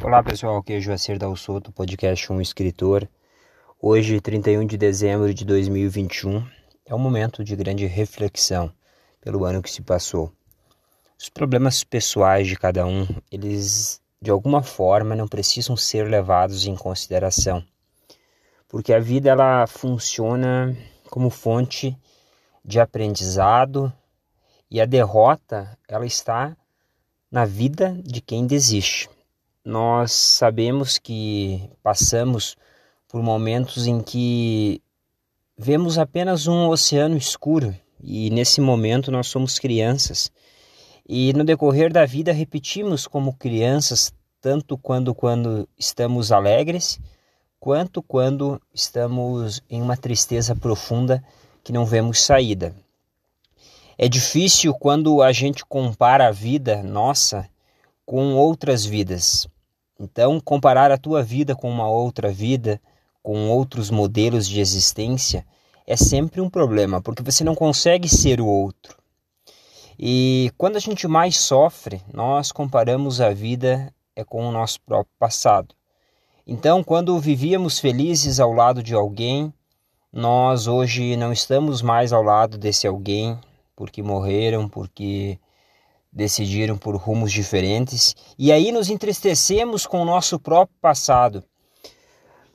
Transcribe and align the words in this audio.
Olá 0.00 0.22
pessoal, 0.22 0.58
aqui 0.58 0.74
é 0.74 0.80
Joacir 0.80 1.18
Dalsoto, 1.18 1.72
podcast 1.72 2.32
Um 2.32 2.40
Escritor. 2.40 3.08
Hoje, 3.82 4.20
31 4.20 4.64
de 4.64 4.78
dezembro 4.78 5.34
de 5.34 5.44
2021, 5.44 6.46
é 6.86 6.94
um 6.94 6.98
momento 7.00 7.42
de 7.42 7.56
grande 7.56 7.84
reflexão 7.84 8.72
pelo 9.20 9.44
ano 9.44 9.60
que 9.60 9.68
se 9.68 9.82
passou. 9.82 10.32
Os 11.18 11.28
problemas 11.28 11.82
pessoais 11.82 12.46
de 12.46 12.54
cada 12.54 12.86
um, 12.86 13.08
eles 13.30 14.00
de 14.22 14.30
alguma 14.30 14.62
forma 14.62 15.16
não 15.16 15.26
precisam 15.26 15.76
ser 15.76 16.06
levados 16.06 16.64
em 16.64 16.76
consideração, 16.76 17.62
porque 18.68 18.92
a 18.92 19.00
vida 19.00 19.30
ela 19.30 19.66
funciona 19.66 20.76
como 21.10 21.28
fonte 21.28 21.98
de 22.64 22.78
aprendizado 22.78 23.92
e 24.70 24.80
a 24.80 24.86
derrota 24.86 25.76
ela 25.88 26.06
está 26.06 26.56
na 27.28 27.44
vida 27.44 28.00
de 28.04 28.20
quem 28.20 28.46
desiste. 28.46 29.10
Nós 29.68 30.12
sabemos 30.12 30.96
que 30.96 31.68
passamos 31.82 32.56
por 33.06 33.22
momentos 33.22 33.86
em 33.86 34.00
que 34.00 34.80
vemos 35.58 35.98
apenas 35.98 36.46
um 36.46 36.70
oceano 36.70 37.18
escuro 37.18 37.76
e 38.02 38.30
nesse 38.30 38.62
momento 38.62 39.12
nós 39.12 39.26
somos 39.26 39.58
crianças. 39.58 40.32
E 41.06 41.34
no 41.34 41.44
decorrer 41.44 41.92
da 41.92 42.06
vida 42.06 42.32
repetimos 42.32 43.06
como 43.06 43.34
crianças 43.34 44.10
tanto 44.40 44.78
quando 44.78 45.14
quando 45.14 45.68
estamos 45.76 46.32
alegres, 46.32 46.98
quanto 47.60 48.00
quando 48.00 48.58
estamos 48.72 49.62
em 49.68 49.82
uma 49.82 49.98
tristeza 49.98 50.56
profunda 50.56 51.22
que 51.62 51.74
não 51.74 51.84
vemos 51.84 52.22
saída. 52.22 52.74
É 53.98 54.08
difícil 54.08 54.72
quando 54.72 55.20
a 55.20 55.30
gente 55.30 55.62
compara 55.62 56.28
a 56.28 56.32
vida 56.32 56.82
nossa 56.82 57.46
com 58.06 58.34
outras 58.34 58.86
vidas. 58.86 59.46
Então, 59.98 60.40
comparar 60.40 60.92
a 60.92 60.98
tua 60.98 61.22
vida 61.22 61.56
com 61.56 61.68
uma 61.68 61.88
outra 61.88 62.30
vida, 62.30 62.80
com 63.22 63.50
outros 63.50 63.90
modelos 63.90 64.46
de 64.46 64.60
existência, 64.60 65.44
é 65.86 65.96
sempre 65.96 66.40
um 66.40 66.48
problema, 66.48 67.00
porque 67.00 67.22
você 67.22 67.42
não 67.42 67.54
consegue 67.54 68.08
ser 68.08 68.40
o 68.40 68.46
outro. 68.46 68.96
E 69.98 70.52
quando 70.56 70.76
a 70.76 70.80
gente 70.80 71.08
mais 71.08 71.36
sofre, 71.36 72.00
nós 72.12 72.52
comparamos 72.52 73.20
a 73.20 73.30
vida 73.30 73.92
é 74.14 74.22
com 74.22 74.48
o 74.48 74.52
nosso 74.52 74.80
próprio 74.82 75.14
passado. 75.18 75.74
Então, 76.46 76.82
quando 76.82 77.18
vivíamos 77.18 77.78
felizes 77.78 78.38
ao 78.40 78.52
lado 78.52 78.82
de 78.82 78.94
alguém, 78.94 79.52
nós 80.12 80.66
hoje 80.66 81.16
não 81.16 81.32
estamos 81.32 81.82
mais 81.82 82.12
ao 82.12 82.22
lado 82.22 82.56
desse 82.56 82.86
alguém, 82.86 83.38
porque 83.76 84.02
morreram, 84.02 84.68
porque 84.68 85.38
decidiram 86.12 86.76
por 86.76 86.96
rumos 86.96 87.32
diferentes, 87.32 88.14
e 88.38 88.50
aí 88.50 88.72
nos 88.72 88.90
entristecemos 88.90 89.86
com 89.86 90.00
o 90.00 90.04
nosso 90.04 90.38
próprio 90.38 90.76
passado. 90.80 91.44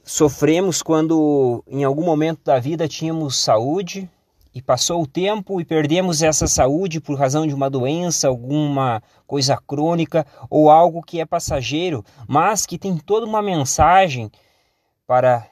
Sofremos 0.04 0.82
quando 0.82 1.64
em 1.68 1.84
algum 1.84 2.04
momento 2.04 2.42
da 2.44 2.59
vida 2.59 2.88
tínhamos 2.88 3.38
saúde 3.38 4.09
e 4.54 4.62
passou 4.62 5.02
o 5.02 5.08
tempo 5.08 5.62
e 5.62 5.66
perdemos 5.66 6.22
essa 6.22 6.46
saúde 6.46 7.00
por 7.00 7.18
razão 7.18 7.48
de 7.48 7.54
uma 7.54 7.70
doença, 7.70 8.28
alguma 8.28 9.02
coisa 9.26 9.58
crônica 9.58 10.28
ou 10.50 10.70
algo 10.70 11.02
que 11.02 11.20
é 11.20 11.26
passageiro, 11.26 12.04
mas 12.28 12.66
que 12.66 12.78
tem 12.78 12.98
toda 12.98 13.26
uma 13.26 13.42
mensagem 13.42 14.30
para 15.08 15.48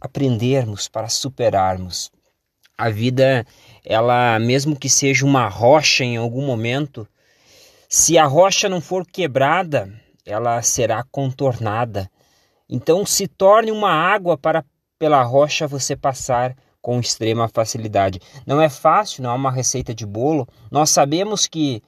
aprendermos, 0.00 0.88
para 0.88 1.08
superarmos. 1.08 2.10
A 2.78 2.90
vida, 2.90 3.46
ela 3.82 4.38
mesmo 4.38 4.76
que 4.76 4.88
seja 4.90 5.24
uma 5.24 5.48
rocha 5.48 6.04
em 6.04 6.18
algum 6.18 6.44
momento, 6.44 7.08
se 7.88 8.18
a 8.18 8.26
rocha 8.26 8.68
não 8.68 8.82
for 8.82 9.06
quebrada, 9.06 9.90
ela 10.26 10.60
será 10.60 11.02
contornada. 11.10 12.10
Então 12.68 13.06
se 13.06 13.26
torne 13.26 13.72
uma 13.72 13.90
água 13.90 14.36
para 14.36 14.62
pela 14.98 15.22
rocha 15.22 15.66
você 15.66 15.96
passar 15.96 16.54
com 16.82 17.00
extrema 17.00 17.48
facilidade. 17.48 18.20
Não 18.46 18.60
é 18.60 18.68
fácil, 18.68 19.22
não 19.22 19.30
é 19.30 19.34
uma 19.34 19.50
receita 19.50 19.94
de 19.94 20.04
bolo. 20.04 20.46
Nós 20.70 20.90
sabemos 20.90 21.46
que 21.46 21.82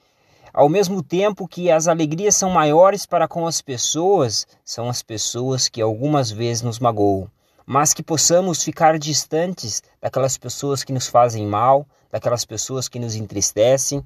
ao 0.54 0.70
mesmo 0.70 1.02
tempo 1.02 1.46
que 1.46 1.70
as 1.70 1.86
alegrias 1.86 2.34
são 2.34 2.48
maiores 2.48 3.04
para 3.04 3.28
com 3.28 3.46
as 3.46 3.60
pessoas, 3.60 4.46
são 4.64 4.88
as 4.88 5.02
pessoas 5.02 5.68
que 5.68 5.82
algumas 5.82 6.30
vezes 6.30 6.62
nos 6.62 6.78
magoam 6.78 7.30
mas 7.70 7.92
que 7.92 8.02
possamos 8.02 8.64
ficar 8.64 8.98
distantes 8.98 9.82
daquelas 10.00 10.38
pessoas 10.38 10.82
que 10.82 10.90
nos 10.90 11.06
fazem 11.06 11.46
mal, 11.46 11.86
daquelas 12.10 12.42
pessoas 12.42 12.88
que 12.88 12.98
nos 12.98 13.14
entristecem 13.14 14.02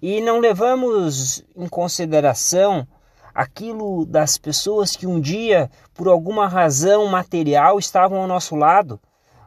e 0.00 0.20
não 0.20 0.38
levamos 0.38 1.44
em 1.56 1.66
consideração 1.66 2.86
aquilo 3.34 4.06
das 4.06 4.38
pessoas 4.38 4.94
que 4.94 5.04
um 5.04 5.20
dia, 5.20 5.68
por 5.92 6.06
alguma 6.06 6.46
razão 6.46 7.08
material, 7.08 7.76
estavam 7.76 8.20
ao 8.20 8.28
nosso 8.28 8.54
lado, 8.54 9.00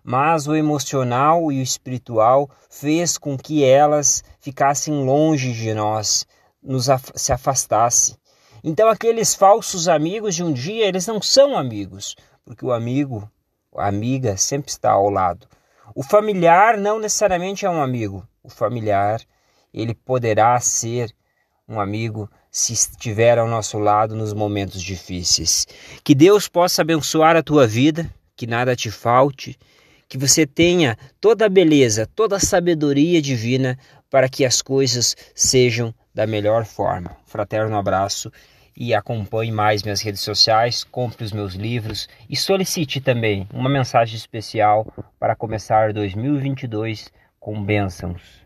mas 0.04 0.48
o 0.48 0.56
emocional 0.56 1.50
e 1.50 1.62
o 1.62 1.64
espiritual 1.64 2.50
fez 2.70 3.18
com 3.18 3.38
que 3.38 3.64
elas 3.64 4.22
ficassem 4.42 5.06
longe 5.06 5.54
de 5.54 5.74
nós, 5.74 6.28
nos 6.62 6.90
af 6.90 7.10
se 7.16 7.32
afastasse. 7.32 8.18
Então 8.62 8.90
aqueles 8.90 9.34
falsos 9.34 9.88
amigos 9.88 10.36
de 10.36 10.44
um 10.44 10.52
dia, 10.52 10.86
eles 10.86 11.08
não 11.08 11.22
são 11.22 11.58
amigos, 11.58 12.18
porque 12.44 12.66
o 12.66 12.74
amigo 12.74 13.32
a 13.78 13.88
amiga 13.88 14.38
sempre 14.38 14.72
está 14.72 14.92
ao 14.92 15.10
lado. 15.10 15.48
O 15.94 16.04
familiar 16.04 16.78
não 16.78 17.00
necessariamente 17.00 17.66
é 17.66 17.70
um 17.70 17.82
amigo. 17.82 18.28
O 18.44 18.50
familiar, 18.50 19.22
ele 19.74 19.94
poderá 19.94 20.60
ser 20.60 21.14
um 21.68 21.80
amigo 21.80 22.30
se 22.52 22.74
estiver 22.74 23.38
ao 23.38 23.48
nosso 23.48 23.78
lado 23.78 24.16
nos 24.16 24.34
momentos 24.34 24.82
difíceis. 24.82 25.68
Que 26.04 26.16
Deus 26.16 26.48
possa 26.48 26.82
abençoar 26.82 27.36
a 27.36 27.44
tua 27.44 27.68
vida, 27.68 28.10
que 28.36 28.48
nada 28.48 28.76
te 28.76 28.90
falte, 28.90 29.58
que 30.08 30.18
você 30.18 30.46
tenha 30.46 30.98
toda 31.20 31.46
a 31.46 31.50
beleza, 31.50 32.08
toda 32.16 32.38
a 32.38 32.40
sabedoria 32.40 33.22
divina 33.22 33.78
para 34.10 34.30
que 34.30 34.46
as 34.46 34.62
coisas 34.62 35.16
sejam 35.34 35.94
da 36.14 36.26
melhor 36.26 36.66
forma. 36.66 37.18
Fraterno 37.26 37.78
abraço 37.78 38.32
e 38.76 38.94
acompanhe 38.94 39.52
mais 39.52 39.84
minhas 39.84 40.02
redes 40.02 40.22
sociais, 40.22 40.84
compre 40.84 41.24
os 41.24 41.32
meus 41.32 41.54
livros 41.54 42.10
e 42.30 42.36
solicite 42.36 43.00
também 43.00 43.48
uma 43.54 43.70
mensagem 43.70 44.16
especial 44.16 44.92
para 45.20 45.36
começar 45.36 45.94
2022 45.94 47.12
com 47.40 47.64
bênçãos. 47.64 48.44